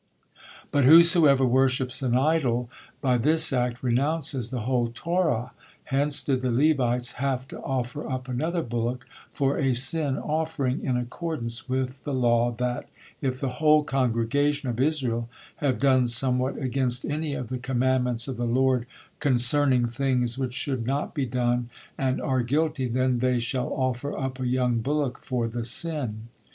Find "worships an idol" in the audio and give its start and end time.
1.45-2.71